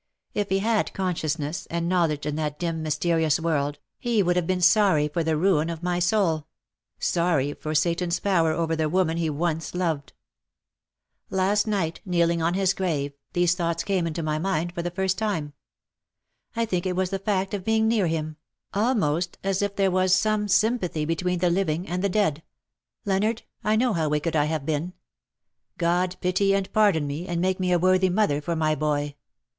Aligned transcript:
If 0.33 0.49
he 0.49 0.57
had 0.57 0.93
conscious 0.93 1.37
ness 1.37 1.67
and 1.67 1.87
knowledge 1.87 2.25
in 2.25 2.35
that 2.35 2.57
dim 2.57 2.81
mysterious 2.81 3.39
world, 3.39 3.77
he 3.99 4.23
would 4.23 4.35
have 4.35 4.47
been 4.47 4.59
sorry 4.61 5.07
for 5.07 5.23
the 5.23 5.37
ruin 5.37 5.69
of 5.69 5.83
my 5.83 5.99
soul— 5.99 6.47
sorry 6.99 7.53
for 7.53 7.73
Satan^s 7.73 8.19
power 8.19 8.51
over 8.51 8.75
the 8.75 8.89
woman 8.89 9.17
he 9.17 9.29
once 9.29 9.75
loved. 9.75 10.13
Last 11.29 11.67
night, 11.67 12.01
kneeling 12.03 12.41
on 12.41 12.55
his 12.55 12.73
grave. 12.73 13.11
WITH 13.11 13.11
A 13.11 13.11
PALE 13.11 13.41
YET 13.41 13.47
STEADY 13.47 13.51
FACE/' 13.51 13.83
299 13.83 13.83
these 13.83 13.83
thoughts 13.83 13.83
came 13.83 14.07
into 14.07 14.23
my 14.23 14.39
mind 14.39 14.73
for 14.73 14.81
the 14.81 14.89
first 14.89 15.19
time. 15.19 15.53
I 16.55 16.65
think 16.65 16.87
it 16.87 16.95
was 16.95 17.11
the 17.11 17.19
fact 17.19 17.53
of 17.53 17.63
being 17.63 17.87
near 17.87 18.07
him— 18.07 18.37
almost 18.73 19.37
as 19.43 19.61
if 19.61 19.75
there 19.75 19.91
was 19.91 20.15
some 20.15 20.47
sympathy 20.47 21.05
between 21.05 21.37
the 21.37 21.51
living 21.51 21.87
and 21.87 22.03
the 22.03 22.09
dead. 22.09 22.41
Leonard^ 23.05 23.43
I 23.63 23.75
know 23.75 23.93
how 23.93 24.09
wicked 24.09 24.35
I 24.35 24.45
have 24.45 24.65
been. 24.65 24.93
God 25.77 26.15
pity 26.21 26.55
and 26.55 26.73
pardon 26.73 27.05
me, 27.05 27.27
and 27.27 27.39
make 27.39 27.59
me 27.59 27.71
a 27.71 27.77
worthy 27.77 28.09
mother 28.09 28.41
for 28.41 28.55
my 28.55 28.73
boy. 28.73 29.13